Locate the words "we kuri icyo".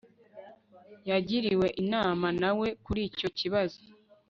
2.59-3.29